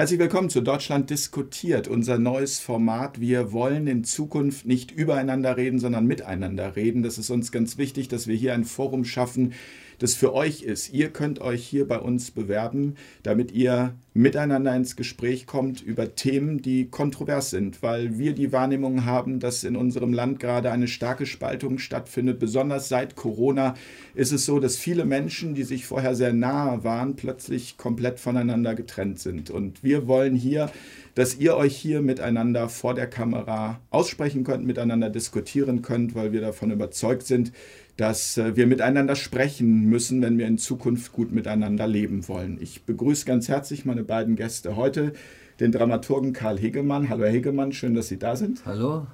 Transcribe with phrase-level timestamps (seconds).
[0.00, 3.20] Herzlich willkommen zu Deutschland diskutiert, unser neues Format.
[3.20, 7.02] Wir wollen in Zukunft nicht übereinander reden, sondern miteinander reden.
[7.02, 9.52] Das ist uns ganz wichtig, dass wir hier ein Forum schaffen,
[10.00, 10.92] das für euch ist.
[10.92, 16.62] Ihr könnt euch hier bei uns bewerben, damit ihr miteinander ins Gespräch kommt über Themen,
[16.62, 21.26] die kontrovers sind, weil wir die Wahrnehmung haben, dass in unserem Land gerade eine starke
[21.26, 22.38] Spaltung stattfindet.
[22.38, 23.74] Besonders seit Corona
[24.14, 28.74] ist es so, dass viele Menschen, die sich vorher sehr nahe waren, plötzlich komplett voneinander
[28.74, 29.50] getrennt sind.
[29.50, 30.70] Und wir wollen hier
[31.14, 36.40] dass ihr euch hier miteinander vor der Kamera aussprechen könnt, miteinander diskutieren könnt, weil wir
[36.40, 37.52] davon überzeugt sind,
[38.00, 42.56] dass äh, wir miteinander sprechen müssen, wenn wir in Zukunft gut miteinander leben wollen.
[42.58, 45.12] Ich begrüße ganz herzlich meine beiden Gäste heute,
[45.60, 47.10] den Dramaturgen Karl Hegemann.
[47.10, 48.64] Hallo Herr Hegemann, schön, dass Sie da sind.
[48.64, 49.06] Hallo.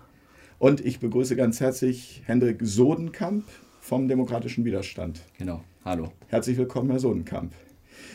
[0.58, 3.44] Und ich begrüße ganz herzlich Hendrik Sodenkamp
[3.80, 5.20] vom Demokratischen Widerstand.
[5.36, 6.12] Genau, hallo.
[6.28, 7.54] Herzlich willkommen, Herr Sodenkamp.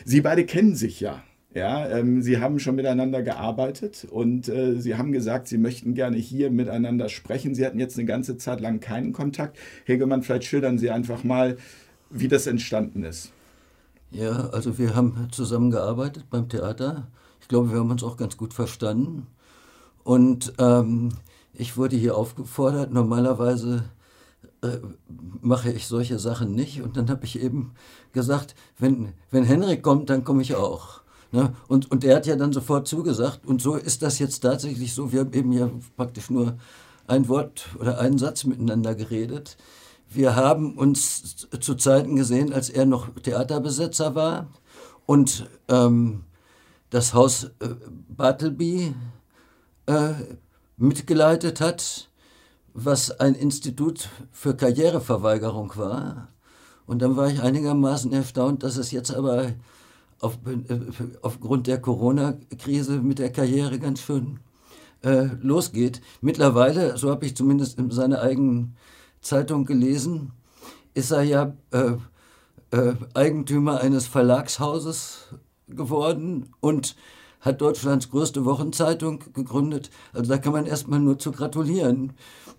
[0.06, 1.22] Sie beide kennen sich ja.
[1.54, 6.16] Ja, ähm, sie haben schon miteinander gearbeitet und äh, sie haben gesagt, sie möchten gerne
[6.16, 7.54] hier miteinander sprechen.
[7.54, 9.58] Sie hatten jetzt eine ganze Zeit lang keinen Kontakt.
[9.84, 11.58] Hegemann, vielleicht schildern Sie einfach mal,
[12.08, 13.32] wie das entstanden ist.
[14.10, 17.08] Ja, also wir haben zusammengearbeitet beim Theater.
[17.40, 19.26] Ich glaube, wir haben uns auch ganz gut verstanden.
[20.04, 21.10] Und ähm,
[21.52, 23.84] ich wurde hier aufgefordert, normalerweise
[24.62, 24.78] äh,
[25.40, 26.80] mache ich solche Sachen nicht.
[26.80, 27.72] Und dann habe ich eben
[28.12, 31.01] gesagt, wenn, wenn Henrik kommt, dann komme ich auch.
[31.32, 31.54] Ne?
[31.66, 33.46] Und, und er hat ja dann sofort zugesagt.
[33.46, 35.12] Und so ist das jetzt tatsächlich so.
[35.12, 36.58] Wir haben eben ja praktisch nur
[37.06, 39.56] ein Wort oder einen Satz miteinander geredet.
[40.08, 44.48] Wir haben uns zu Zeiten gesehen, als er noch Theaterbesetzer war
[45.06, 46.24] und ähm,
[46.90, 47.68] das Haus äh,
[48.08, 48.94] Bartleby
[49.86, 50.12] äh,
[50.76, 52.10] mitgeleitet hat,
[52.74, 56.28] was ein Institut für Karriereverweigerung war.
[56.86, 59.52] Und dann war ich einigermaßen erstaunt, dass es jetzt aber
[60.22, 60.78] auf, äh,
[61.20, 64.38] aufgrund der Corona-Krise mit der Karriere ganz schön
[65.02, 66.00] äh, losgeht.
[66.20, 68.76] Mittlerweile, so habe ich zumindest in seiner eigenen
[69.20, 70.32] Zeitung gelesen,
[70.94, 71.92] ist er ja äh,
[72.70, 75.34] äh, Eigentümer eines Verlagshauses
[75.68, 76.96] geworden und
[77.40, 79.90] hat Deutschlands größte Wochenzeitung gegründet.
[80.12, 82.12] Also da kann man erstmal nur zu gratulieren.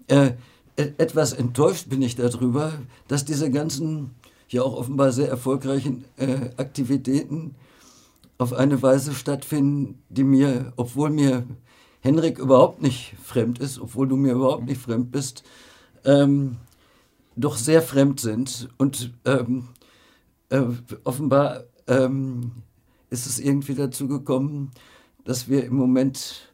[0.08, 0.32] Äh,
[0.76, 2.74] etwas enttäuscht bin ich darüber,
[3.08, 4.12] dass diese ganzen
[4.54, 7.56] ja auch offenbar sehr erfolgreichen äh, Aktivitäten
[8.38, 11.46] auf eine Weise stattfinden, die mir, obwohl mir
[12.02, 15.44] Henrik überhaupt nicht fremd ist, obwohl du mir überhaupt nicht fremd bist,
[16.06, 16.58] ähm,
[17.36, 18.70] doch sehr fremd sind.
[18.78, 19.70] Und ähm,
[20.50, 20.64] äh,
[21.04, 22.52] offenbar ähm,
[23.10, 24.72] ist es irgendwie dazu gekommen,
[25.24, 26.53] dass wir im Moment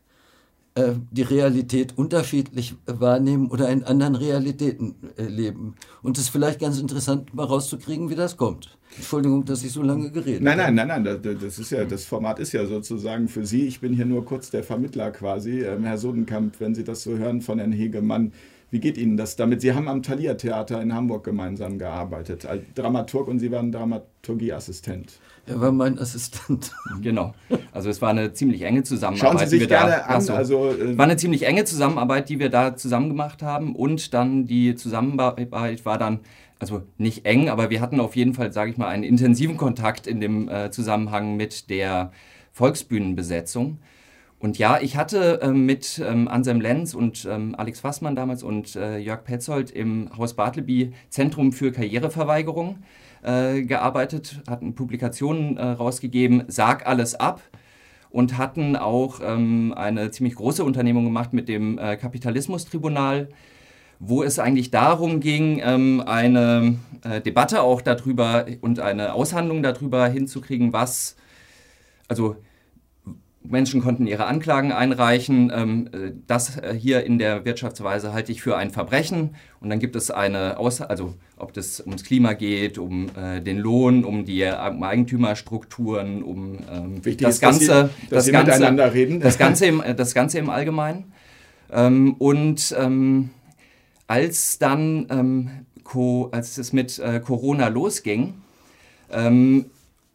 [0.79, 5.75] äh, die Realität unterschiedlich wahrnehmen oder in anderen Realitäten äh, leben.
[6.01, 8.77] Und es ist vielleicht ganz interessant, mal rauszukriegen, wie das kommt.
[8.95, 10.57] Entschuldigung, dass ich so lange geredet habe.
[10.57, 11.37] Nein, nein, nein, nein.
[11.41, 13.67] Das, ist ja, das Format ist ja sozusagen für Sie.
[13.67, 15.61] Ich bin hier nur kurz der Vermittler quasi.
[15.61, 18.31] Ähm, Herr Sodenkamp, wenn Sie das so hören von Herrn Hegemann,
[18.71, 19.61] wie geht Ihnen das damit?
[19.61, 25.19] Sie haben am Thalia Theater in Hamburg gemeinsam gearbeitet, als Dramaturg und Sie waren Dramaturgieassistent.
[25.49, 26.71] Er war mein Assistent.
[27.01, 27.33] Genau.
[27.71, 29.39] Also es war eine ziemlich enge Zusammenarbeit.
[29.39, 30.15] Schauen Sie sich gerne da, an.
[30.15, 33.75] Also, also, äh, war eine ziemlich enge Zusammenarbeit, die wir da zusammen gemacht haben.
[33.75, 36.19] Und dann die Zusammenarbeit war dann,
[36.59, 40.07] also nicht eng, aber wir hatten auf jeden Fall, sage ich mal, einen intensiven Kontakt
[40.07, 42.11] in dem äh, Zusammenhang mit der
[42.51, 43.79] Volksbühnenbesetzung.
[44.39, 48.75] Und ja, ich hatte äh, mit ähm, Anselm Lenz und ähm, Alex Fassmann damals und
[48.75, 52.77] äh, Jörg Petzold im Haus Bartleby Zentrum für Karriereverweigerung
[53.23, 57.41] äh, gearbeitet, hatten Publikationen äh, rausgegeben, Sag alles ab
[58.09, 63.29] und hatten auch ähm, eine ziemlich große Unternehmung gemacht mit dem äh, Kapitalismustribunal,
[63.99, 70.07] wo es eigentlich darum ging, ähm, eine äh, Debatte auch darüber und eine Aushandlung darüber
[70.07, 71.15] hinzukriegen, was,
[72.07, 72.37] also
[73.49, 75.51] Menschen konnten ihre Anklagen einreichen.
[75.53, 79.35] Ähm, äh, das äh, hier in der Wirtschaftsweise halte ich für ein Verbrechen.
[79.59, 83.57] Und dann gibt es eine, Aus also ob das ums Klima geht, um äh, den
[83.57, 88.31] Lohn, um die um Eigentümerstrukturen, um ähm, das ist, Ganze, dass Sie, dass das, Sie
[88.31, 89.19] Ganze miteinander reden.
[89.19, 91.11] das Ganze im, das Ganze im Allgemeinen.
[91.71, 93.31] Ähm, und ähm,
[94.07, 95.49] als dann, ähm,
[96.31, 98.35] als es mit Corona losging,
[99.11, 99.65] ähm,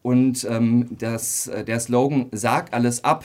[0.05, 3.25] und ähm, das, äh, der Slogan Sag alles ab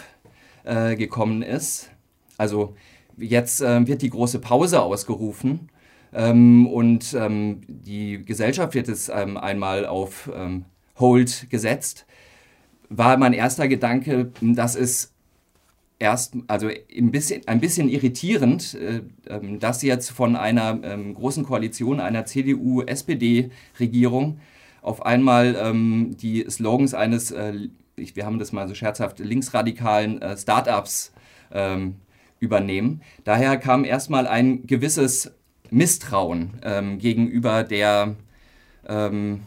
[0.63, 1.89] äh, gekommen ist.
[2.37, 2.73] Also
[3.17, 5.67] jetzt äh, wird die große Pause ausgerufen
[6.13, 10.63] ähm, und ähm, die Gesellschaft wird es ähm, einmal auf ähm,
[10.97, 12.05] Hold gesetzt.
[12.87, 15.11] War mein erster Gedanke, das ist
[15.99, 20.79] erst, also ein bisschen, ein bisschen irritierend, äh, ähm, dass jetzt von einer
[21.13, 24.39] großen Koalition, einer CDU-SPD-Regierung,
[24.81, 27.69] auf einmal ähm, die Slogans eines äh,
[28.15, 31.13] wir haben das mal so scherzhaft, linksradikalen äh, Startups
[31.51, 31.95] ähm,
[32.39, 33.01] übernehmen.
[33.23, 35.31] Daher kam erstmal ein gewisses
[35.69, 38.15] Misstrauen ähm, gegenüber der
[38.87, 39.41] ähm,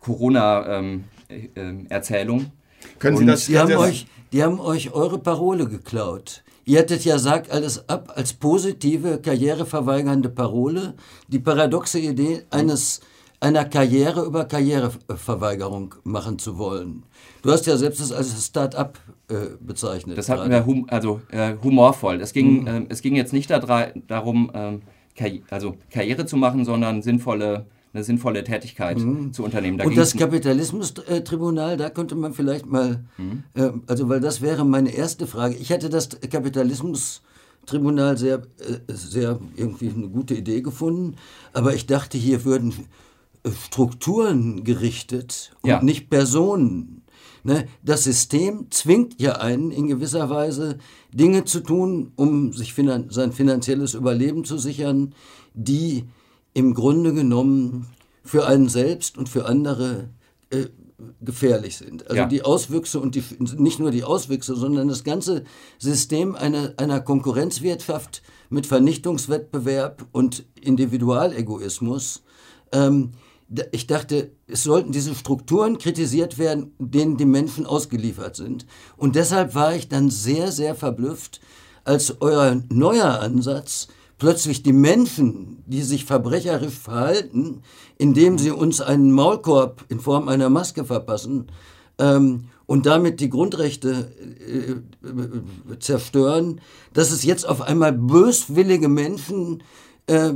[0.00, 2.40] Corona-Erzählung.
[2.40, 2.50] Ähm, äh,
[2.98, 3.46] Können Sie das?
[3.46, 6.42] Die haben, euch, die haben euch eure Parole geklaut.
[6.64, 10.94] Ihr hättet ja sagt alles ab als positive, karriereverweigernde Parole.
[11.26, 13.00] Die paradoxe Idee eines
[13.42, 17.02] einer Karriere über Karriereverweigerung machen zu wollen.
[17.42, 18.98] Du hast ja selbst das als Start-up
[19.28, 20.16] äh, bezeichnet.
[20.16, 22.20] Das hatten wir hum also, äh, humorvoll.
[22.20, 22.66] Es ging, mhm.
[22.66, 24.82] äh, es ging jetzt nicht darum, ähm,
[25.16, 29.34] Karri also Karriere zu machen, sondern sinnvolle eine sinnvolle Tätigkeit mhm.
[29.34, 29.76] zu unternehmen.
[29.76, 33.42] Da und das Kapitalismustribunal, da könnte man vielleicht mal, mhm.
[33.54, 35.56] äh, also weil das wäre meine erste Frage.
[35.56, 41.16] Ich hätte das Kapitalismustribunal sehr, äh, sehr irgendwie eine gute Idee gefunden,
[41.52, 42.72] aber ich dachte, hier würden
[43.50, 45.82] Strukturen gerichtet und ja.
[45.82, 47.02] nicht Personen.
[47.44, 47.66] Ne?
[47.82, 50.78] Das System zwingt ja einen in gewisser Weise
[51.12, 55.14] Dinge zu tun, um sich finan sein finanzielles Überleben zu sichern,
[55.54, 56.04] die
[56.54, 57.88] im Grunde genommen
[58.22, 60.10] für einen selbst und für andere
[60.50, 60.66] äh,
[61.20, 62.04] gefährlich sind.
[62.06, 62.26] Also ja.
[62.26, 63.24] die Auswüchse und die,
[63.56, 65.42] nicht nur die Auswüchse, sondern das ganze
[65.78, 72.22] System einer, einer Konkurrenzwirtschaft mit Vernichtungswettbewerb und Individualegoismus
[72.70, 73.12] ähm,
[73.72, 78.66] ich dachte, es sollten diese Strukturen kritisiert werden, denen die Menschen ausgeliefert sind.
[78.96, 81.40] Und deshalb war ich dann sehr, sehr verblüfft,
[81.84, 83.88] als euer neuer Ansatz
[84.18, 87.62] plötzlich die Menschen, die sich verbrecherisch verhalten,
[87.98, 91.48] indem sie uns einen Maulkorb in Form einer Maske verpassen
[91.98, 94.12] ähm, und damit die Grundrechte
[94.46, 94.72] äh,
[95.08, 96.60] äh, zerstören,
[96.92, 99.64] dass es jetzt auf einmal böswillige Menschen
[100.06, 100.34] äh, äh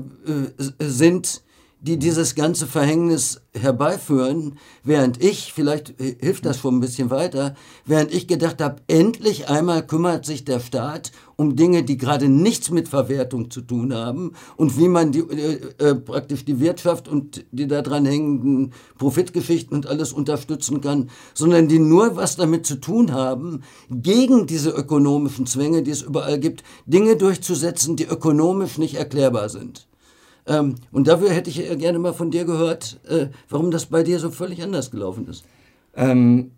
[0.80, 1.42] sind,
[1.86, 7.54] die dieses ganze Verhängnis herbeiführen, während ich, vielleicht hilft das schon ein bisschen weiter,
[7.84, 12.70] während ich gedacht habe, endlich einmal kümmert sich der Staat um Dinge, die gerade nichts
[12.70, 17.44] mit Verwertung zu tun haben und wie man die, äh, äh, praktisch die Wirtschaft und
[17.52, 23.12] die daran hängenden Profitgeschichten und alles unterstützen kann, sondern die nur was damit zu tun
[23.12, 29.48] haben, gegen diese ökonomischen Zwänge, die es überall gibt, Dinge durchzusetzen, die ökonomisch nicht erklärbar
[29.50, 29.86] sind.
[30.46, 34.18] Ähm, und dafür hätte ich gerne mal von dir gehört, äh, warum das bei dir
[34.18, 35.44] so völlig anders gelaufen ist.
[35.94, 36.52] Ähm,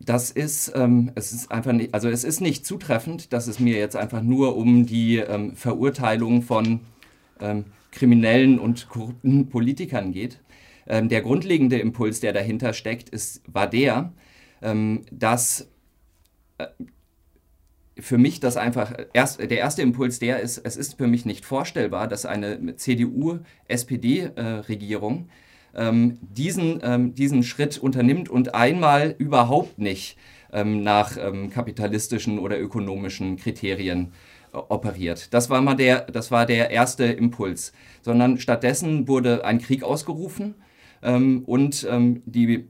[0.00, 3.76] das ist, ähm, es ist einfach nicht, also es ist nicht zutreffend, dass es mir
[3.76, 6.80] jetzt einfach nur um die ähm, Verurteilung von
[7.40, 10.40] ähm, kriminellen und korrupten Politikern geht.
[10.86, 14.12] Ähm, der grundlegende Impuls, der dahinter steckt, ist, war der,
[15.12, 15.68] dass
[16.58, 16.66] äh,
[18.00, 21.44] für mich das einfach, erst, der erste Impuls der ist, es ist für mich nicht
[21.44, 25.28] vorstellbar, dass eine CDU-SPD-Regierung
[25.74, 30.18] ähm, diesen, ähm, diesen Schritt unternimmt und einmal überhaupt nicht
[30.52, 34.12] ähm, nach ähm, kapitalistischen oder ökonomischen Kriterien
[34.52, 35.32] äh, operiert.
[35.34, 37.72] Das war mal der, das war der erste Impuls,
[38.02, 40.54] sondern stattdessen wurde ein Krieg ausgerufen
[41.02, 42.68] ähm, und ähm, die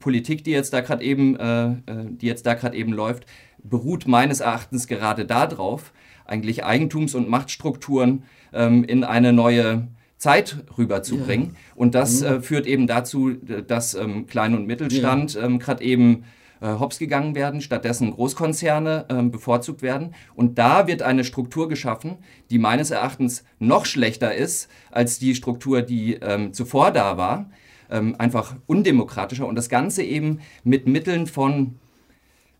[0.00, 1.74] Politik, die jetzt da gerade eben, äh, äh
[2.10, 3.24] die jetzt da gerade eben läuft,
[3.62, 5.92] beruht meines Erachtens gerade darauf,
[6.24, 9.88] eigentlich Eigentums- und Machtstrukturen ähm, in eine neue
[10.18, 11.46] Zeit rüberzubringen.
[11.46, 11.58] Ja.
[11.74, 12.26] Und das mhm.
[12.26, 15.42] äh, führt eben dazu, dass ähm, Klein- und Mittelstand ja.
[15.42, 16.24] ähm, gerade eben
[16.60, 20.14] äh, hops gegangen werden, stattdessen Großkonzerne äh, bevorzugt werden.
[20.34, 22.18] Und da wird eine Struktur geschaffen,
[22.50, 27.50] die meines Erachtens noch schlechter ist als die Struktur, die ähm, zuvor da war.
[27.90, 31.80] Ähm, einfach undemokratischer und das Ganze eben mit Mitteln von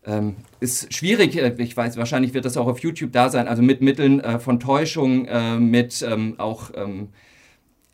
[0.07, 3.63] ähm, ist schwierig, äh, ich weiß, wahrscheinlich wird das auch auf YouTube da sein, also
[3.63, 7.09] mit Mitteln äh, von Täuschung, äh, mit ähm, auch ähm,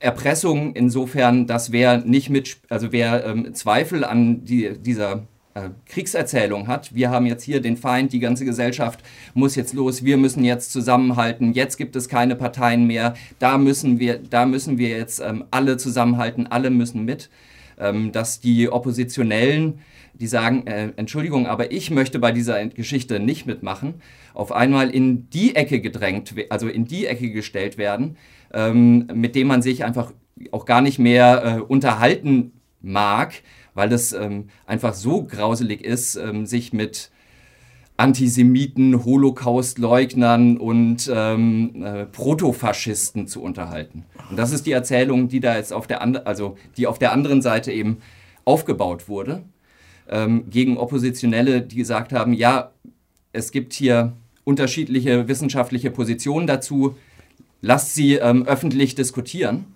[0.01, 6.69] Erpressung, insofern, dass wer nicht mit, also wer ähm, Zweifel an die, dieser äh, Kriegserzählung
[6.69, 9.01] hat, wir haben jetzt hier den Feind, die ganze Gesellschaft
[9.35, 13.99] muss jetzt los, wir müssen jetzt zusammenhalten, jetzt gibt es keine Parteien mehr, da müssen
[13.99, 17.29] wir, da müssen wir jetzt ähm, alle zusammenhalten, alle müssen mit,
[18.13, 19.81] dass die Oppositionellen
[20.19, 24.03] die sagen, äh, Entschuldigung, aber ich möchte bei dieser Geschichte nicht mitmachen,
[24.35, 28.17] auf einmal in die Ecke gedrängt, also in die Ecke gestellt werden,
[28.53, 30.13] ähm, mit dem man sich einfach
[30.51, 33.35] auch gar nicht mehr äh, unterhalten mag,
[33.75, 37.11] weil das ähm, einfach so grauselig ist, ähm, sich mit
[37.99, 44.05] Antisemiten, Holocaustleugnern und ähm, äh, Protofaschisten zu unterhalten.
[44.31, 47.43] Und das ist die Erzählung, die da jetzt auf der, also die auf der anderen
[47.43, 47.99] Seite eben
[48.45, 49.43] aufgebaut wurde
[50.09, 52.71] ähm, gegen Oppositionelle, die gesagt haben, ja,
[53.33, 54.13] es gibt hier
[54.45, 56.97] unterschiedliche wissenschaftliche Positionen dazu,
[57.61, 59.67] lasst sie ähm, öffentlich diskutieren.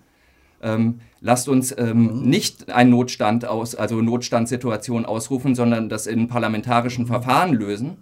[0.61, 2.29] ähm, lasst uns ähm, mhm.
[2.29, 7.97] nicht einen Notstand aus, also Notstandssituation ausrufen, sondern das in parlamentarischen Verfahren lösen.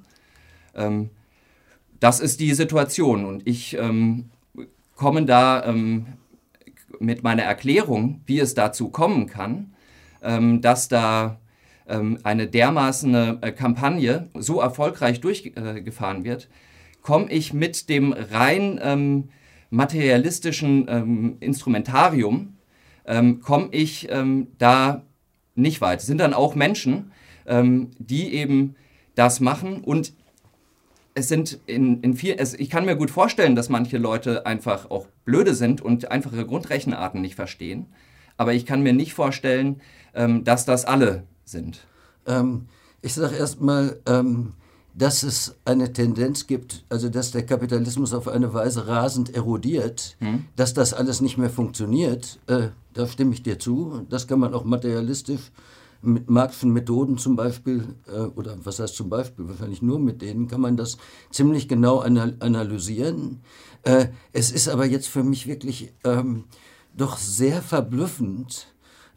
[0.75, 1.09] Ähm,
[1.99, 4.29] das ist die Situation und ich ähm,
[4.95, 6.07] komme da ähm,
[6.99, 9.73] mit meiner Erklärung, wie es dazu kommen kann,
[10.21, 11.37] ähm, dass da
[12.23, 16.47] eine dermaßen äh, Kampagne so erfolgreich durchgefahren wird,
[17.01, 19.27] komme ich mit dem rein
[19.71, 22.55] materialistischen ähm, Instrumentarium
[23.05, 25.03] ähm, komme ich ähm, da
[25.55, 25.99] nicht weit.
[25.99, 27.11] Es sind dann auch Menschen,
[27.45, 28.75] ähm, die eben
[29.15, 30.13] das machen und
[31.13, 34.89] es sind in, in viel, es, ich kann mir gut vorstellen, dass manche Leute einfach
[34.89, 37.87] auch blöde sind und einfache Grundrechenarten nicht verstehen.
[38.37, 39.81] Aber ich kann mir nicht vorstellen,
[40.13, 41.85] ähm, dass das alle sind.
[42.25, 42.67] Ähm,
[43.01, 44.53] ich sage erstmal, ähm,
[44.93, 50.45] dass es eine Tendenz gibt, also dass der Kapitalismus auf eine Weise rasend erodiert, hm.
[50.55, 54.05] dass das alles nicht mehr funktioniert, äh, da stimme ich dir zu.
[54.09, 55.51] Das kann man auch materialistisch
[56.01, 60.47] mit Marxischen Methoden zum Beispiel, äh, oder was heißt zum Beispiel, wahrscheinlich nur mit denen,
[60.47, 60.97] kann man das
[61.31, 63.41] ziemlich genau analysieren.
[63.83, 66.45] Äh, es ist aber jetzt für mich wirklich ähm,
[66.95, 68.67] doch sehr verblüffend,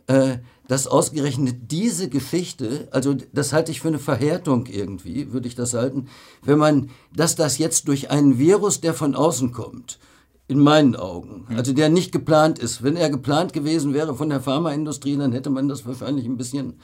[0.06, 0.38] äh,
[0.68, 5.74] dass ausgerechnet diese Geschichte, also das halte ich für eine Verhärtung irgendwie, würde ich das
[5.74, 6.08] halten,
[6.42, 9.98] wenn man, dass das jetzt durch einen Virus, der von außen kommt,
[10.46, 12.82] in meinen Augen, also der nicht geplant ist.
[12.82, 16.74] Wenn er geplant gewesen wäre von der Pharmaindustrie, dann hätte man das wahrscheinlich ein bisschen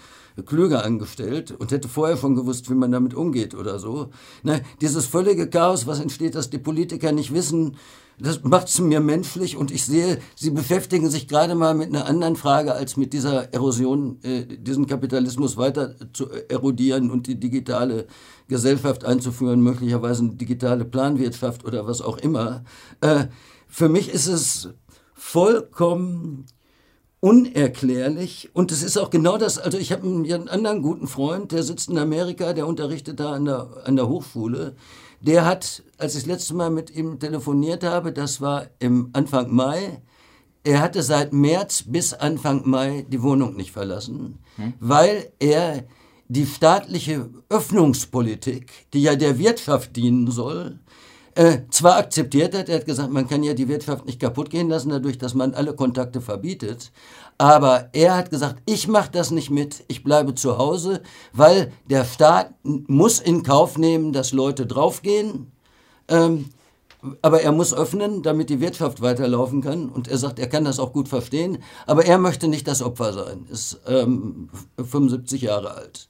[0.46, 4.08] klüger angestellt und hätte vorher schon gewusst, wie man damit umgeht oder so.
[4.42, 7.76] Ne, dieses völlige Chaos, was entsteht, dass die Politiker nicht wissen,
[8.18, 12.06] das macht es mir menschlich und ich sehe, sie beschäftigen sich gerade mal mit einer
[12.06, 18.06] anderen Frage, als mit dieser Erosion, äh, diesen Kapitalismus weiter zu erodieren und die digitale
[18.48, 22.64] Gesellschaft einzuführen, möglicherweise eine digitale Planwirtschaft oder was auch immer.
[23.00, 23.26] Äh,
[23.70, 24.68] für mich ist es
[25.14, 26.46] vollkommen
[27.20, 31.62] unerklärlich und es ist auch genau das, also ich habe einen anderen guten Freund, der
[31.62, 34.74] sitzt in Amerika, der unterrichtet da an der, an der Hochschule,
[35.20, 39.54] der hat, als ich das letzte Mal mit ihm telefoniert habe, das war im Anfang
[39.54, 40.00] Mai,
[40.64, 44.74] er hatte seit März bis Anfang Mai die Wohnung nicht verlassen, hm?
[44.80, 45.84] weil er
[46.28, 50.78] die staatliche Öffnungspolitik, die ja der Wirtschaft dienen soll,
[51.34, 54.68] äh, zwar akzeptiert hat, er hat gesagt, man kann ja die Wirtschaft nicht kaputt gehen
[54.68, 56.92] lassen, dadurch, dass man alle Kontakte verbietet,
[57.40, 61.00] aber er hat gesagt, ich mache das nicht mit, ich bleibe zu Hause,
[61.32, 65.50] weil der Staat muss in Kauf nehmen, dass Leute draufgehen.
[66.08, 66.50] Ähm,
[67.22, 69.88] aber er muss öffnen, damit die Wirtschaft weiterlaufen kann.
[69.88, 73.14] Und er sagt, er kann das auch gut verstehen, aber er möchte nicht das Opfer
[73.14, 73.46] sein.
[73.50, 76.09] Ist ähm, 75 Jahre alt.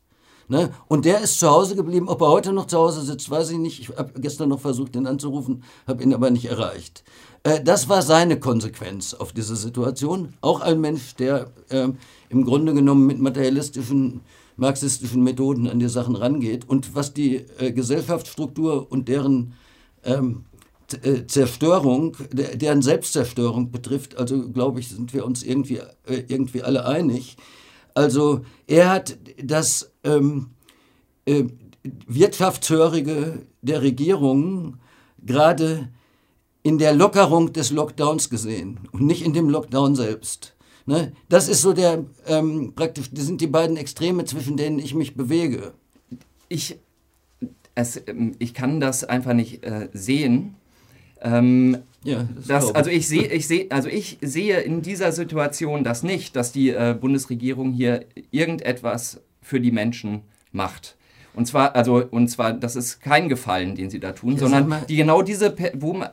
[0.50, 0.73] Ne?
[0.88, 2.09] Und der ist zu Hause geblieben.
[2.09, 3.78] Ob er heute noch zu Hause sitzt, weiß ich nicht.
[3.78, 7.04] Ich habe gestern noch versucht, ihn anzurufen, habe ihn aber nicht erreicht.
[7.45, 10.35] Äh, das war seine Konsequenz auf diese Situation.
[10.40, 11.87] Auch ein Mensch, der äh,
[12.30, 14.23] im Grunde genommen mit materialistischen,
[14.57, 16.69] marxistischen Methoden an die Sachen rangeht.
[16.69, 19.52] Und was die äh, Gesellschaftsstruktur und deren
[20.02, 20.47] ähm,
[21.00, 25.76] äh, Zerstörung, deren Selbstzerstörung betrifft, also glaube ich, sind wir uns irgendwie,
[26.07, 27.37] äh, irgendwie alle einig.
[27.94, 30.50] Also er hat das ähm,
[31.26, 31.44] äh,
[32.06, 34.76] Wirtschaftshörige der Regierung
[35.25, 35.88] gerade
[36.62, 40.54] in der Lockerung des Lockdowns gesehen und nicht in dem Lockdown selbst.
[40.87, 41.12] Ne?
[41.28, 45.14] Das ist so der, ähm, praktisch, das sind die beiden Extreme, zwischen denen ich mich
[45.14, 45.73] bewege.
[46.49, 46.78] Ich,
[47.75, 50.56] es, ähm, ich kann das einfach nicht äh, sehen.
[51.20, 56.02] Ähm, ja, das also ich sehe, ich sehe, also ich sehe in dieser Situation das
[56.02, 60.97] nicht, dass die äh, Bundesregierung hier irgendetwas für die Menschen macht.
[61.35, 64.85] Und zwar, also, und zwar, das ist kein Gefallen, den sie da tun, ja, sondern
[64.88, 65.54] die genau diese,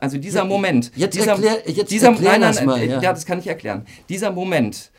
[0.00, 0.92] also dieser ja, Moment.
[0.94, 3.00] Jetzt dieser, erklär, jetzt dieser, nein, nein, mal, ja.
[3.00, 3.12] ja.
[3.12, 3.84] das kann ich erklären.
[4.08, 4.90] Dieser Moment,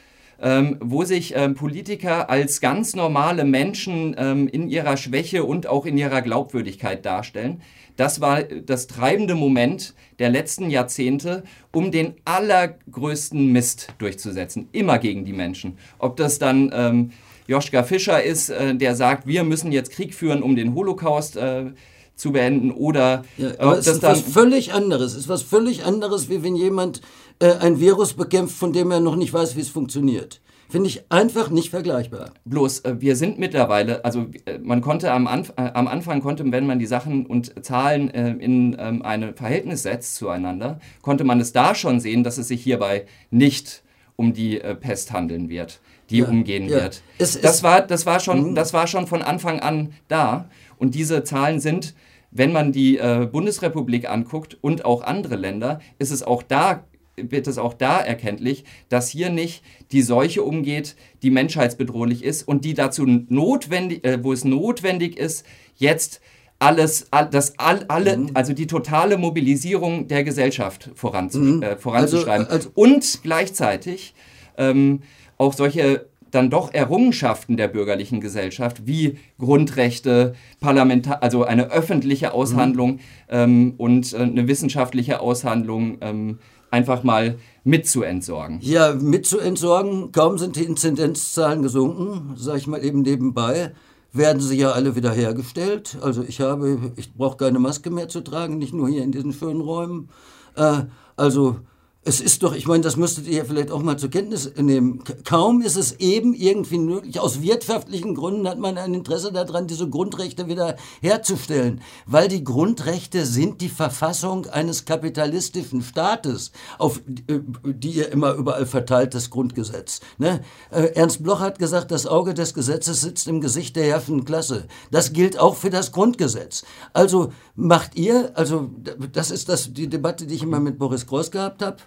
[0.41, 5.86] ähm, wo sich ähm, Politiker als ganz normale Menschen ähm, in ihrer Schwäche und auch
[5.86, 7.62] in ihrer Glaubwürdigkeit darstellen,
[7.96, 11.43] das war das treibende Moment der letzten Jahrzehnte,
[11.74, 14.69] um den allergrößten Mist durchzusetzen.
[14.72, 15.77] Immer gegen die Menschen.
[15.98, 17.12] Ob das dann ähm,
[17.48, 21.72] Joschka Fischer ist, äh, der sagt, wir müssen jetzt Krieg führen, um den Holocaust äh,
[22.15, 25.13] zu beenden oder ja, aber es ist was völlig anderes.
[25.13, 27.01] Es ist was völlig anderes, wie wenn jemand
[27.39, 30.41] äh, ein Virus bekämpft, von dem er noch nicht weiß, wie es funktioniert.
[30.69, 32.31] Finde ich einfach nicht vergleichbar.
[32.46, 36.51] Bloß, äh, wir sind mittlerweile, also äh, man konnte am, Anf äh, am Anfang, konnte,
[36.51, 41.39] wenn man die Sachen und Zahlen äh, in ähm, ein Verhältnis setzt zueinander, konnte man
[41.39, 43.84] es da schon sehen, dass es sich hierbei nicht
[44.15, 45.79] um die Pest handeln wird
[46.10, 46.81] die ja, umgehen ja.
[46.81, 47.03] wird.
[47.17, 48.55] Es das, war, das, war schon, mhm.
[48.55, 50.50] das war schon von Anfang an da.
[50.77, 51.93] Und diese Zahlen sind,
[52.31, 56.84] wenn man die äh, Bundesrepublik anguckt und auch andere Länder, ist es auch da
[57.29, 62.65] wird es auch da erkenntlich, dass hier nicht die Seuche umgeht, die menschheitsbedrohlich ist und
[62.65, 65.45] die dazu notwendig, äh, wo es notwendig ist,
[65.75, 66.21] jetzt
[66.59, 68.31] alles, all, das all, alle, mhm.
[68.33, 71.63] also die totale Mobilisierung der Gesellschaft voranzu, mhm.
[71.63, 72.47] äh, voranzuschreiben.
[72.47, 74.13] Also, also und gleichzeitig
[74.57, 75.01] ähm,
[75.38, 82.93] auch solche dann doch Errungenschaften der bürgerlichen Gesellschaft wie Grundrechte, Parlamentar also eine öffentliche Aushandlung
[82.93, 82.99] mhm.
[83.29, 86.39] ähm, und äh, eine wissenschaftliche Aushandlung ähm,
[86.71, 88.59] einfach mal mitzuentsorgen.
[88.61, 90.11] Ja, mitzuentsorgen.
[90.11, 93.73] Kaum sind die Inzidenzzahlen gesunken, sage ich mal eben nebenbei,
[94.11, 95.97] werden sie ja alle wieder hergestellt.
[96.01, 99.33] Also ich habe, ich brauche keine Maske mehr zu tragen, nicht nur hier in diesen
[99.33, 100.09] schönen Räumen.
[100.55, 100.83] Äh,
[101.15, 101.57] also
[102.06, 105.03] es ist doch, ich meine, das müsstet ihr ja vielleicht auch mal zur Kenntnis nehmen.
[105.25, 109.89] Kaum ist es eben irgendwie möglich, aus wirtschaftlichen Gründen hat man ein Interesse daran, diese
[109.89, 111.82] Grundrechte wieder herzustellen.
[112.06, 118.65] Weil die Grundrechte sind die Verfassung eines kapitalistischen Staates, auf äh, die ihr immer überall
[118.65, 120.00] verteilt, das Grundgesetz.
[120.18, 120.39] Ne?
[120.72, 124.68] Äh, Ernst Bloch hat gesagt, das Auge des Gesetzes sitzt im Gesicht der herrschenden Klasse.
[124.89, 126.63] Das gilt auch für das Grundgesetz.
[126.94, 128.70] Also macht ihr, also
[129.12, 131.77] das ist das, die Debatte, die ich immer mit Boris Groß gehabt habe,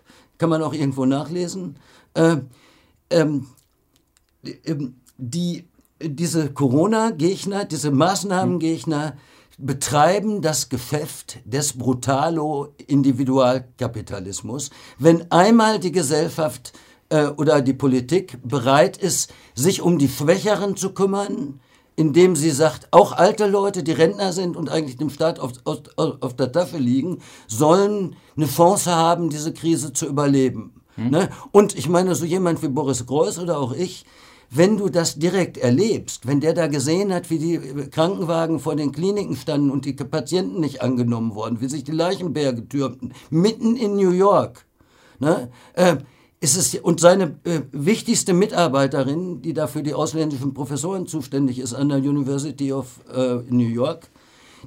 [0.42, 1.76] kann man auch irgendwo nachlesen.
[2.14, 2.38] Äh,
[3.10, 3.46] ähm,
[4.64, 5.68] ähm, die,
[6.02, 9.16] diese Corona-Gegner, diese Maßnahmengegner
[9.56, 14.70] betreiben das Geschäft des Brutalo-Individualkapitalismus.
[14.98, 16.72] Wenn einmal die Gesellschaft
[17.10, 21.60] äh, oder die Politik bereit ist, sich um die Schwächeren zu kümmern,
[21.96, 25.80] indem sie sagt, auch alte Leute, die Rentner sind und eigentlich dem Staat auf, auf,
[25.96, 30.82] auf der Tafel liegen, sollen eine Chance haben, diese Krise zu überleben.
[30.94, 31.10] Hm.
[31.10, 31.28] Ne?
[31.50, 34.04] Und ich meine, so jemand wie Boris Greuß oder auch ich,
[34.54, 37.58] wenn du das direkt erlebst, wenn der da gesehen hat, wie die
[37.90, 42.68] Krankenwagen vor den Kliniken standen und die Patienten nicht angenommen wurden, wie sich die Leichenberge
[42.68, 44.66] türmten, mitten in New York,
[45.20, 45.50] ne?
[45.72, 45.96] Äh,
[46.42, 51.88] ist es, und seine äh, wichtigste Mitarbeiterin, die dafür die ausländischen Professoren zuständig ist an
[51.88, 54.10] der University of äh, New York,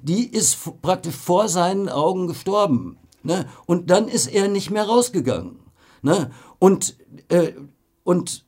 [0.01, 2.97] die ist praktisch vor seinen Augen gestorben.
[3.23, 3.45] Ne?
[3.65, 5.57] Und dann ist er nicht mehr rausgegangen.
[6.01, 6.31] Ne?
[6.59, 6.95] Und,
[7.27, 7.51] äh,
[8.05, 8.45] und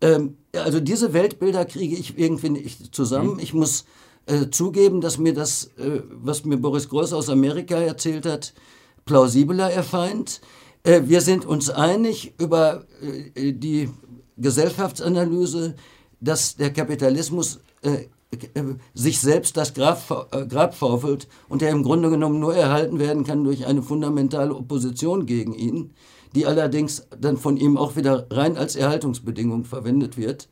[0.00, 3.34] ähm, also diese Weltbilder kriege ich irgendwie nicht zusammen.
[3.34, 3.40] Mhm.
[3.40, 3.84] Ich muss
[4.26, 8.54] äh, zugeben, dass mir das, äh, was mir Boris Groß aus Amerika erzählt hat,
[9.06, 10.40] plausibler erscheint.
[10.84, 12.84] Äh, wir sind uns einig über
[13.34, 13.88] äh, die
[14.36, 15.74] Gesellschaftsanalyse,
[16.20, 18.06] dass der Kapitalismus äh,
[18.94, 23.44] sich selbst das Grab, Grab schaufelt und der im Grunde genommen nur erhalten werden kann
[23.44, 25.92] durch eine fundamentale Opposition gegen ihn,
[26.34, 30.48] die allerdings dann von ihm auch wieder rein als Erhaltungsbedingung verwendet wird.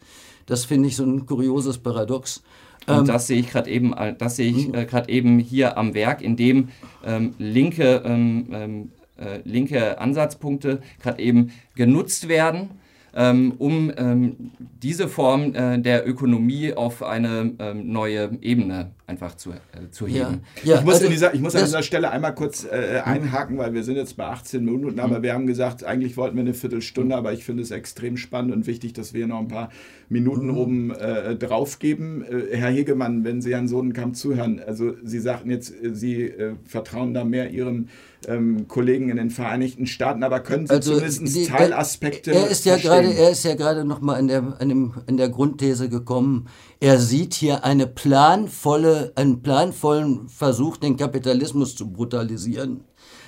[0.46, 2.44] Das finde ich so ein kurioses Paradox.
[2.86, 5.92] Und ähm, das sehe ich gerade eben, das sehe ich äh, gerade eben hier am
[5.92, 6.68] Werk, in dem
[7.04, 8.92] ähm, linke ähm, ähm
[9.22, 12.70] äh, linke Ansatzpunkte gerade eben genutzt werden,
[13.14, 19.50] ähm, um ähm, diese Form äh, der Ökonomie auf eine ähm, neue Ebene einfach zu,
[19.50, 20.40] äh, zu heben.
[20.64, 23.58] Ja, ja, ich muss, also, dieser, ich muss an dieser Stelle einmal kurz äh, einhaken,
[23.58, 25.22] weil wir sind jetzt bei 18 Minuten, aber mhm.
[25.22, 28.66] wir haben gesagt, eigentlich wollten wir eine Viertelstunde, aber ich finde es extrem spannend und
[28.66, 29.68] wichtig, dass wir noch ein paar
[30.08, 30.56] Minuten mhm.
[30.56, 32.24] oben äh, drauf geben.
[32.24, 36.54] Äh, Herr Hegemann, wenn Sie Herrn Sohnenkamp zuhören, also Sie sagten jetzt, äh, Sie äh,
[36.64, 37.90] vertrauen da mehr Ihren
[38.28, 42.64] ähm, Kollegen in den Vereinigten Staaten, aber können Sie also zumindest die, Teilaspekte er ist
[42.64, 46.48] ja gerade Er ist ja gerade nochmal an der, an, dem, an der Grundthese gekommen,
[46.80, 52.84] er sieht hier eine planvolle, einen planvollen Versuch, den Kapitalismus zu brutalisieren.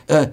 [0.07, 0.29] Äh,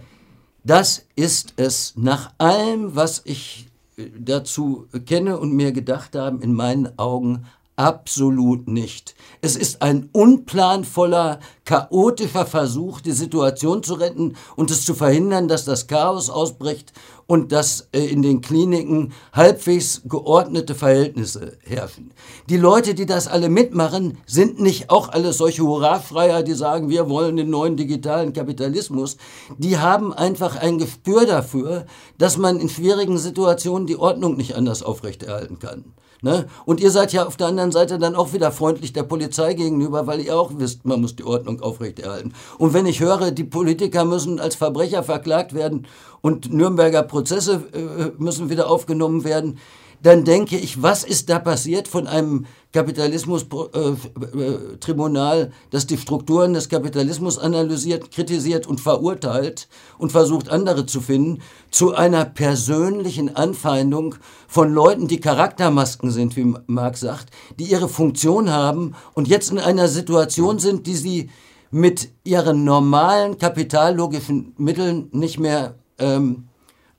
[0.64, 6.54] das ist es nach allem, was ich äh, dazu kenne und mir gedacht habe, in
[6.54, 7.46] meinen Augen
[7.82, 9.16] Absolut nicht.
[9.42, 15.66] Es ist ein unplanvoller, chaotischer Versuch, die Situation zu retten und es zu verhindern, dass
[15.66, 16.94] das Chaos ausbricht
[17.32, 22.12] und dass äh, in den Kliniken halbwegs geordnete Verhältnisse herrschen.
[22.50, 27.10] Die Leute, die das alle mitmachen, sind nicht auch alle solche Hurrafreier, die sagen, wir
[27.10, 29.16] wollen den neuen digitalen Kapitalismus.
[29.58, 31.86] Die haben einfach ein Gespür dafür,
[32.18, 35.86] dass man in schwierigen Situationen die Ordnung nicht anders aufrechterhalten kann.
[36.24, 36.46] Ne?
[36.66, 40.06] Und ihr seid ja auf der anderen Seite dann auch wieder freundlich der Polizei gegenüber,
[40.06, 42.34] weil ihr auch wisst, man muss die Ordnung aufrechterhalten.
[42.60, 45.88] Und wenn ich höre, die Politiker müssen als Verbrecher verklagt werden
[46.22, 49.60] und Nürnberger Prozesse äh, müssen wieder aufgenommen werden,
[50.04, 56.54] dann denke ich, was ist da passiert von einem Kapitalismus-Tribunal, äh, äh, das die Strukturen
[56.54, 59.68] des Kapitalismus analysiert, kritisiert und verurteilt
[60.00, 64.16] und versucht, andere zu finden, zu einer persönlichen Anfeindung
[64.48, 67.30] von Leuten, die Charaktermasken sind, wie Marx sagt,
[67.60, 71.30] die ihre Funktion haben und jetzt in einer Situation sind, die sie
[71.70, 76.48] mit ihren normalen kapitallogischen Mitteln nicht mehr ähm,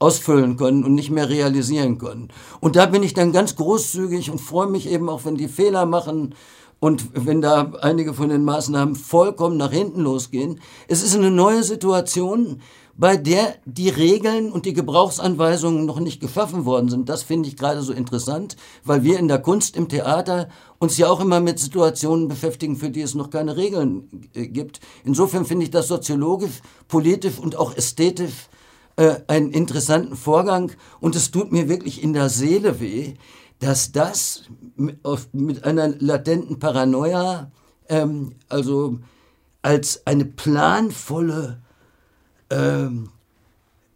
[0.03, 2.29] ausfüllen können und nicht mehr realisieren können.
[2.61, 5.87] Und da bin ich dann ganz großzügig und freue mich eben auch, wenn die Fehler
[5.87, 6.35] machen
[6.81, 10.61] und wenn da einige von den Maßnahmen vollkommen nach hinten losgehen.
[10.89, 12.61] Es ist eine neue Situation,
[12.97, 17.09] bei der die Regeln und die Gebrauchsanweisungen noch nicht geschaffen worden sind.
[17.09, 20.49] Das finde ich gerade so interessant, weil wir in der Kunst, im Theater
[20.81, 24.81] uns ja auch immer mit Situationen beschäftigen, für die es noch keine Regeln äh, gibt.
[25.05, 28.49] Insofern finde ich das soziologisch, politisch und auch ästhetisch
[28.97, 33.15] äh, einen interessanten Vorgang und es tut mir wirklich in der Seele weh,
[33.59, 34.45] dass das
[34.77, 34.99] mit,
[35.33, 37.51] mit einer latenten Paranoia,
[37.89, 38.99] ähm, also
[39.63, 41.63] als eine planvolle
[42.53, 43.09] ähm,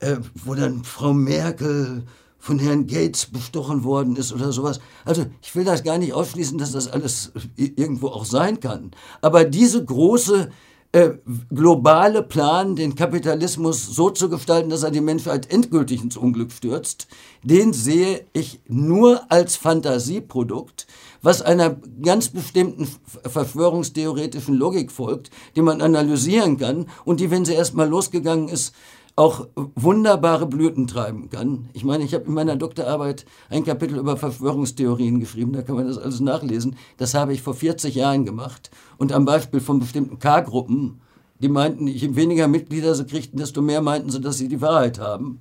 [0.01, 2.05] äh, wo dann Frau Merkel
[2.39, 4.81] von Herrn Gates bestochen worden ist oder sowas.
[5.05, 8.93] Also ich will das gar nicht ausschließen, dass das alles irgendwo auch sein kann.
[9.21, 10.51] Aber diese große
[10.97, 11.19] äh,
[11.55, 17.07] globale Plan, den Kapitalismus so zu gestalten, dass er die Menschheit endgültig ins Unglück stürzt,
[17.43, 20.87] den sehe ich nur als Fantasieprodukt,
[21.21, 22.89] was einer ganz bestimmten
[23.25, 28.75] verschwörungstheoretischen Logik folgt, die man analysieren kann und die, wenn sie erstmal losgegangen ist,
[29.17, 31.71] auch wunderbare Blüten treiben kann.
[31.73, 35.87] Ich meine, ich habe in meiner Doktorarbeit ein Kapitel über Verschwörungstheorien geschrieben, da kann man
[35.87, 36.77] das alles nachlesen.
[36.99, 38.71] Das habe ich vor 40 Jahren gemacht.
[38.99, 41.01] Und am Beispiel von bestimmten K-Gruppen,
[41.39, 44.99] die meinten, je weniger Mitglieder sie kriegten, desto mehr meinten sie, dass sie die Wahrheit
[44.99, 45.41] haben.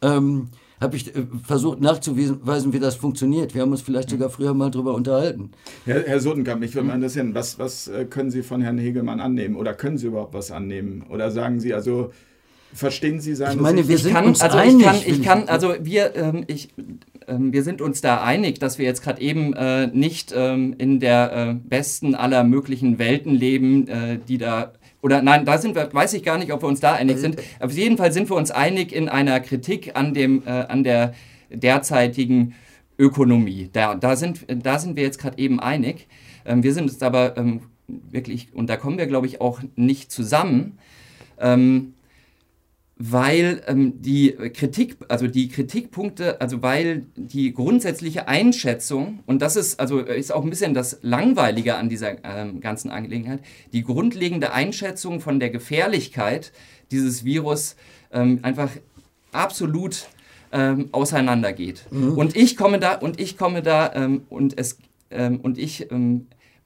[0.00, 0.48] Ähm,
[0.80, 3.54] habe ich äh, versucht nachzuweisen, wie das funktioniert.
[3.54, 5.50] Wir haben uns vielleicht sogar früher mal darüber unterhalten.
[5.84, 9.20] Herr, Herr Sodenkamp, mich würde mal interessieren, was, was äh, können Sie von Herrn Hegelmann
[9.20, 9.56] annehmen?
[9.56, 11.04] Oder können Sie überhaupt was annehmen?
[11.10, 12.12] Oder sagen Sie, also
[12.74, 14.78] verstehen Sie seine Ich meine, wir sind kann, uns also einig.
[14.78, 16.68] Ich kann, ich kann, also wir, ähm, ich,
[17.26, 21.00] ähm, wir sind uns da einig, dass wir jetzt gerade eben äh, nicht ähm, in
[21.00, 25.92] der äh, besten aller möglichen Welten leben, äh, die da oder nein, da sind wir,
[25.92, 27.36] weiß ich gar nicht, ob wir uns da einig sind.
[27.58, 31.14] Auf jeden Fall sind wir uns einig in einer Kritik an, dem, äh, an der
[31.48, 32.54] derzeitigen
[32.98, 33.70] Ökonomie.
[33.72, 36.06] Da, da, sind, da sind wir jetzt gerade eben einig.
[36.44, 37.62] Ähm, wir sind uns aber ähm,
[38.10, 40.78] wirklich, und da kommen wir, glaube ich, auch nicht zusammen.
[43.00, 49.56] Ähm, weil ähm, die Kritik, also die Kritikpunkte, also weil die grundsätzliche Einschätzung, und das
[49.56, 53.40] ist also ist auch ein bisschen das Langweilige an dieser ähm, ganzen Angelegenheit,
[53.72, 56.52] die grundlegende Einschätzung von der Gefährlichkeit
[56.90, 57.76] dieses Virus
[58.12, 58.70] ähm, einfach
[59.32, 60.06] absolut
[60.52, 61.86] ähm, auseinandergeht.
[61.90, 62.18] Mhm.
[62.18, 64.78] Und ich komme da und ich komme da ähm, und es
[65.10, 65.88] ähm, und ich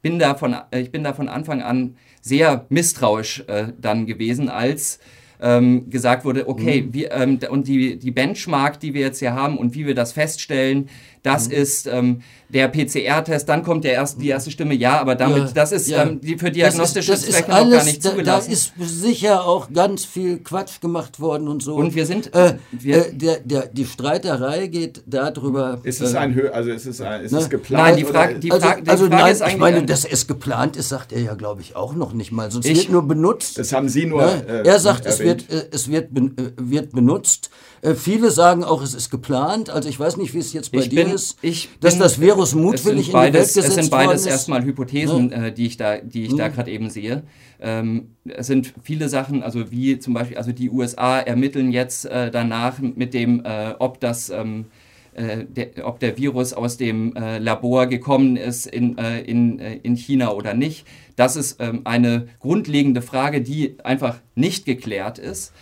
[0.03, 4.49] bin da von, äh, ich bin da von Anfang an sehr misstrauisch äh, dann gewesen,
[4.49, 4.99] als
[5.45, 6.95] ähm, gesagt wurde, okay, mhm.
[6.95, 10.13] wir, ähm, und die, die Benchmark, die wir jetzt hier haben und wie wir das
[10.13, 10.89] feststellen,
[11.25, 11.55] das mhm.
[11.55, 15.51] ist ähm, der PCR-Test, dann kommt der erste, die erste Stimme, ja, aber damit, ja,
[15.55, 16.03] das ist ja.
[16.03, 18.51] ähm, die, für diagnostische das ist, das Zwecke alles, noch gar nicht zugelassen.
[18.51, 21.77] Da, da ist sicher auch ganz viel Quatsch gemacht worden und so.
[21.77, 25.81] Und wir sind, äh, wir, äh, der, der, die Streiterei geht darüber.
[25.83, 27.39] Ist es äh, ein, also ist es, ein, ist ne?
[27.39, 27.85] es geplant?
[27.85, 30.05] Nein, die Frage, die also, Frage, die also, Frage nein, ist eigentlich, ich meine, dass
[30.05, 32.51] es geplant ist, sagt er ja, glaube ich, auch noch nicht mal.
[32.51, 33.59] Sonst ich, wird nur benutzt.
[33.59, 34.23] Das haben Sie nur.
[34.23, 34.45] Ne?
[34.47, 37.49] Äh, er sagt, es wird, äh, es wird, äh, wird benutzt.
[37.85, 39.69] Äh, viele sagen auch, es ist geplant.
[39.69, 42.03] Also ich weiß nicht, wie es jetzt bei ich dir bin, ist, ich dass bin,
[42.03, 45.47] das Virus mutwillig beides, in die Welt gesetzt Es sind beides erstmal Hypothesen, ja.
[45.47, 46.39] äh, die ich da, die ich mhm.
[46.39, 47.23] da gerade eben sehe.
[47.61, 52.31] Ähm, es sind viele Sachen, also wie zum Beispiel, also die USA ermitteln jetzt äh,
[52.31, 54.67] danach mit dem, äh, ob das ähm,
[55.15, 59.77] äh, der, ob der Virus aus dem äh, Labor gekommen ist in, äh, in, äh,
[59.77, 60.87] in China oder nicht.
[61.17, 65.53] Das ist ähm, eine grundlegende Frage, die einfach nicht geklärt ist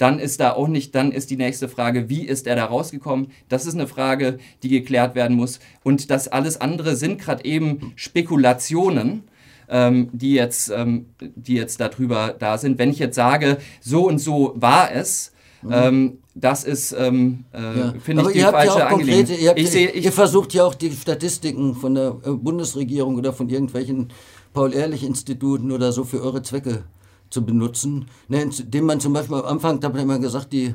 [0.00, 3.28] dann ist da auch nicht, dann ist die nächste Frage, wie ist er da rausgekommen?
[3.50, 5.60] Das ist eine Frage, die geklärt werden muss.
[5.82, 9.24] Und das alles andere sind gerade eben Spekulationen.
[9.72, 12.76] Ähm, die, jetzt, ähm, die jetzt darüber da sind.
[12.80, 15.30] Wenn ich jetzt sage, so und so war es,
[15.62, 15.70] mhm.
[15.72, 17.94] ähm, das ist, ähm, äh, ja.
[18.02, 19.40] finde ich, die falsche ja Angelegenheit.
[19.40, 23.32] Ihr, ich seh, ich ihr versucht ja auch die Statistiken von der äh, Bundesregierung oder
[23.32, 24.08] von irgendwelchen
[24.54, 26.82] Paul-Ehrlich-Instituten oder so für eure Zwecke
[27.30, 30.74] zu benutzen, ne, indem man zum Beispiel am Anfang, da hat man immer gesagt, die,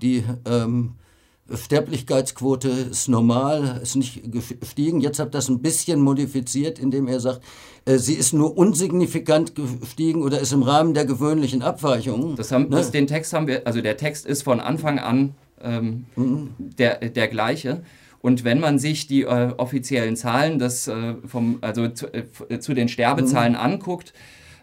[0.00, 0.94] die ähm,
[1.54, 5.00] Sterblichkeitsquote ist normal, ist nicht gestiegen.
[5.00, 7.42] Jetzt hat das ein bisschen modifiziert, indem er sagt,
[7.84, 12.36] äh, sie ist nur unsignifikant gestiegen oder ist im Rahmen der gewöhnlichen Abweichungen.
[12.36, 12.76] Das haben, ne?
[12.76, 16.50] das, den Text haben wir, also der Text ist von Anfang an ähm, mhm.
[16.58, 17.82] der, der gleiche.
[18.20, 22.72] Und wenn man sich die äh, offiziellen Zahlen des, äh, vom, also zu, äh, zu
[22.72, 23.58] den Sterbezahlen mhm.
[23.58, 24.12] anguckt,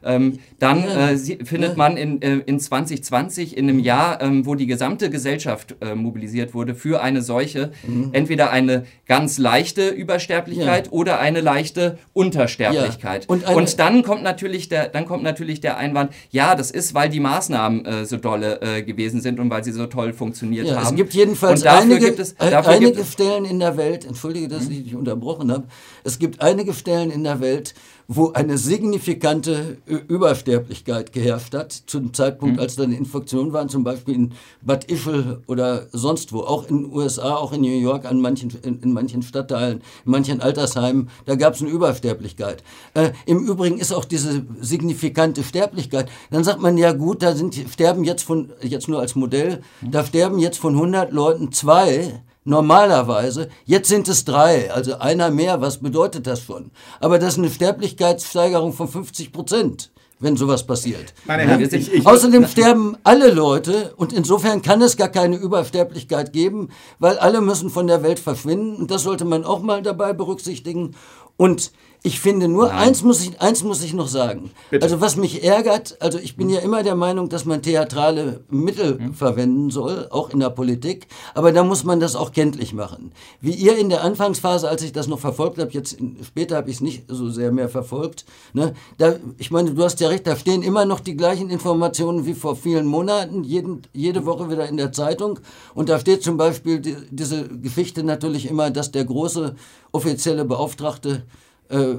[0.04, 4.68] ähm, dann äh, findet man in, äh, in 2020, in einem Jahr, ähm, wo die
[4.68, 8.10] gesamte Gesellschaft äh, mobilisiert wurde für eine Seuche, mhm.
[8.14, 10.92] entweder eine ganz leichte Übersterblichkeit ja.
[10.92, 13.26] oder eine leichte Untersterblichkeit.
[13.26, 13.30] Ja.
[13.30, 17.10] Und, Und, dann kommt natürlich der, dann kommt natürlich der Einwand, ja, das ist, weil
[17.10, 20.78] die Maßnahmen äh, so dolle äh, gewesen sind und weil sie so toll funktioniert ja,
[20.78, 20.88] haben.
[20.88, 24.72] Es gibt jedenfalls einige, es, einige Stellen in der Welt, entschuldige, dass mhm.
[24.72, 25.66] ich dich unterbrochen habe,
[26.04, 27.74] es gibt einige Stellen in der Welt,
[28.12, 32.60] wo eine signifikante Übersterblichkeit geherrscht hat, zum Zeitpunkt, mhm.
[32.60, 34.32] als dann Infektionen waren, zum Beispiel in
[34.64, 38.52] Bad Ischl oder sonst wo, auch in den USA, auch in New York, an manchen,
[38.64, 42.64] in, in manchen Stadtteilen, in manchen Altersheimen, da gab es eine Übersterblichkeit.
[42.96, 47.54] Äh, Im Übrigen ist auch diese signifikante Sterblichkeit, dann sagt man, ja gut, da sind,
[47.72, 49.92] sterben jetzt von, jetzt nur als Modell, mhm.
[49.92, 55.62] da sterben jetzt von 100 Leuten zwei, Normalerweise, jetzt sind es drei, also einer mehr,
[55.62, 56.72] was bedeutet das schon?
[57.00, 61.14] Aber das ist eine Sterblichkeitssteigerung von 50 Prozent wenn sowas passiert.
[61.28, 61.66] Herren, ja?
[61.66, 67.18] ich, ich, Außerdem sterben alle Leute und insofern kann es gar keine Übersterblichkeit geben, weil
[67.20, 70.94] alle müssen von der Welt verschwinden und das sollte man auch mal dabei berücksichtigen.
[71.40, 71.72] Und
[72.02, 74.52] ich finde nur, eins muss ich, eins muss ich noch sagen.
[74.70, 74.84] Bitte.
[74.84, 78.98] Also was mich ärgert, also ich bin ja immer der Meinung, dass man theatrale Mittel
[78.98, 79.14] hm.
[79.14, 83.12] verwenden soll, auch in der Politik, aber da muss man das auch kenntlich machen.
[83.42, 86.78] Wie ihr in der Anfangsphase, als ich das noch verfolgt habe, jetzt später habe ich
[86.78, 88.24] es nicht so sehr mehr verfolgt,
[88.54, 92.26] ne, da, ich meine, du hast ja recht, da stehen immer noch die gleichen Informationen
[92.26, 95.40] wie vor vielen Monaten, jeden, jede Woche wieder in der Zeitung
[95.74, 99.56] und da steht zum Beispiel die, diese Geschichte natürlich immer, dass der große
[99.92, 101.24] offizielle Beauftragte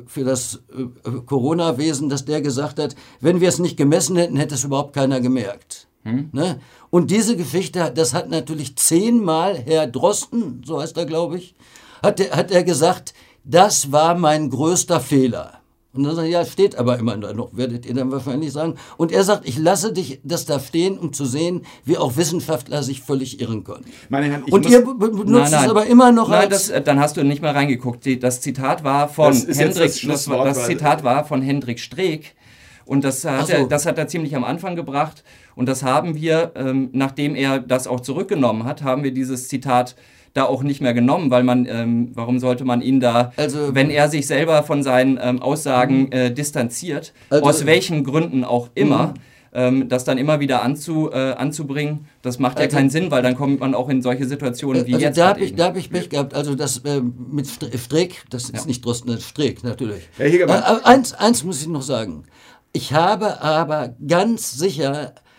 [0.07, 4.55] für das äh, Corona-Wesen, dass der gesagt hat, wenn wir es nicht gemessen hätten, hätte
[4.55, 5.87] es überhaupt keiner gemerkt.
[6.03, 6.31] Hm?
[6.33, 6.61] Ne?
[6.91, 11.55] Und diese Geschichte, das hat natürlich zehnmal Herr Drosten, so heißt er, glaube ich,
[12.03, 15.60] hat, hat er gesagt, das war mein größter Fehler.
[15.93, 18.77] Und dann sagt er, ja, steht aber immer noch, werdet ihr dann wahrscheinlich sagen.
[18.97, 22.85] Und er sagt, ich lasse dich das da stehen, um zu sehen, wie auch Wissenschaftler
[22.85, 23.85] sich völlig irren können.
[24.09, 25.65] Meine Herren, ich Und ihr benutzt nein, nein.
[25.65, 26.69] es aber immer noch nein, als...
[26.69, 28.07] Das, äh, dann hast du nicht mal reingeguckt.
[28.23, 32.37] Das Zitat war von Hendrik, das, das, Zitat war von Hendrik Streeck.
[32.85, 33.53] Und das hat, so.
[33.53, 35.25] er, das hat er ziemlich am Anfang gebracht.
[35.57, 39.97] Und das haben wir, ähm, nachdem er das auch zurückgenommen hat, haben wir dieses Zitat
[40.35, 43.91] da auch nicht mehr genommen, weil man, ähm, warum sollte man ihn da, also, wenn
[43.91, 46.13] er sich selber von seinen ähm, Aussagen mhm.
[46.13, 49.15] äh, distanziert, also, aus welchen Gründen auch immer, mhm.
[49.53, 53.23] ähm, das dann immer wieder anzu, äh, anzubringen, das macht also, ja keinen Sinn, weil
[53.23, 55.19] dann kommt man auch in solche Situationen wie also jetzt.
[55.19, 56.35] Da habe ich, hab ich Pech gehabt.
[56.35, 58.67] Also das äh, mit Streeck, das ist ja.
[58.67, 60.09] nicht Drosten, das ist Streeck, natürlich.
[60.19, 62.25] Ja, äh, eins, eins muss ich noch sagen.
[62.73, 65.30] Ich habe aber ganz sicher äh,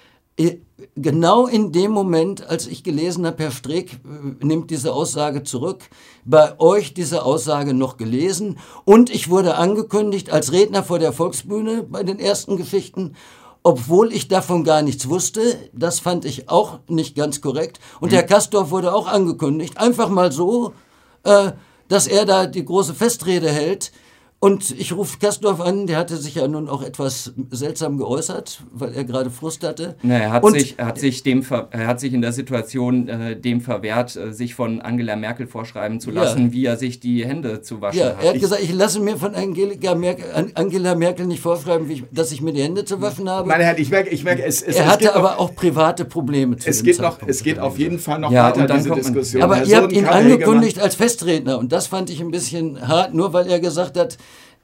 [0.96, 5.90] genau in dem Moment, als ich gelesen habe, Herr Streeck äh, nimmt diese Aussage zurück,
[6.26, 11.84] bei euch diese Aussage noch gelesen und ich wurde angekündigt als Redner vor der Volksbühne
[11.84, 13.16] bei den ersten Geschichten,
[13.64, 15.42] obwohl ich davon gar nichts wusste.
[15.74, 17.80] Das fand ich auch nicht ganz korrekt.
[18.00, 18.16] Und mhm.
[18.16, 20.74] Herr Kastorf wurde auch angekündigt, einfach mal so,
[21.24, 21.52] äh,
[21.88, 23.92] dass er da die große Festrede hält.
[24.44, 28.92] Und ich rufe Kastorf an, der hatte sich ja nun auch etwas seltsam geäußert, weil
[28.96, 29.96] er gerade Frust hatte.
[30.02, 33.40] Na, er, hat sich, er, hat sich dem, er hat sich in der Situation äh,
[33.40, 36.54] dem verwehrt, äh, sich von Angela Merkel vorschreiben zu lassen, ja.
[36.54, 38.24] wie er sich die Hände zu waschen ja, hat.
[38.24, 40.26] Er hat ich, gesagt, ich lasse mir von Angela Merkel,
[40.56, 43.48] Angela Merkel nicht vorschreiben, ich, dass ich mir die Hände zu waschen habe.
[43.48, 46.04] Meine Herren, ich merke, ich merke es, es Er hatte es aber noch, auch private
[46.04, 49.44] Probleme zu es geht noch, Es geht auf jeden Fall noch ja, weiter, diese Diskussion.
[49.44, 53.14] Aber Herr ihr habt ihn angekündigt als Festredner und das fand ich ein bisschen hart,
[53.14, 54.18] nur weil er gesagt hat,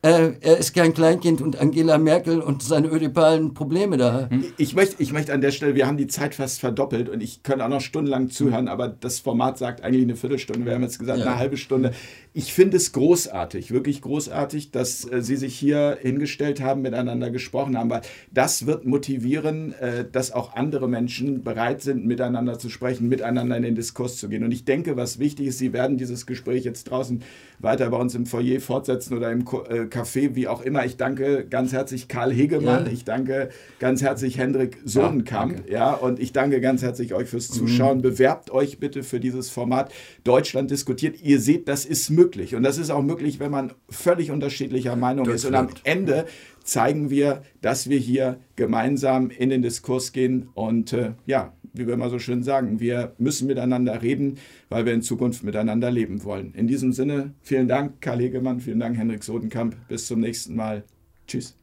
[0.08, 4.30] äh, er ist kein Kleinkind und Angela Merkel und seine ödipalen Probleme da.
[4.30, 4.46] Hm?
[4.58, 7.44] Ich möchte, ich möchte an der Stelle, wir haben die Zeit fast verdoppelt und ich
[7.44, 10.66] könnte auch noch stundenlang zuhören, aber das Format sagt eigentlich eine Viertelstunde.
[10.66, 11.26] Wir haben jetzt gesagt, ja.
[11.26, 11.94] eine halbe Stunde.
[12.38, 17.76] Ich finde es großartig, wirklich großartig, dass äh, Sie sich hier hingestellt haben, miteinander gesprochen
[17.76, 23.08] haben, weil das wird motivieren, äh, dass auch andere Menschen bereit sind, miteinander zu sprechen,
[23.10, 24.44] miteinander in den Diskurs zu gehen.
[24.44, 27.24] Und ich denke, was wichtig ist, Sie werden dieses Gespräch jetzt draußen
[27.58, 30.86] weiter bei uns im Foyer fortsetzen oder im äh, Café, wie auch immer.
[30.86, 32.92] Ich danke ganz herzlich Karl Hegemann, ja.
[32.92, 37.48] ich danke ganz herzlich Hendrik Sohnenkamp, ja, ja, und ich danke ganz herzlich euch fürs
[37.48, 37.98] Zuschauen.
[37.98, 38.02] Mhm.
[38.04, 39.92] Bewerbt euch bitte für dieses Format
[40.24, 41.20] Deutschland diskutiert.
[41.24, 45.28] Ihr seht, das ist möglich und das ist auch möglich, wenn man völlig unterschiedlicher Meinung
[45.30, 46.26] ist und am Ende
[46.64, 51.94] zeigen wir, dass wir hier gemeinsam in den Diskurs gehen und äh, ja, wie wir
[51.94, 54.38] immer so schön sagen, wir müssen miteinander reden,
[54.70, 56.54] weil wir in Zukunft miteinander leben wollen.
[56.54, 59.76] In diesem Sinne, vielen Dank, Karl Hegemann, vielen Dank, Henrik Sodenkamp.
[59.88, 60.84] Bis zum nächsten Mal.
[61.28, 61.57] Tschüss.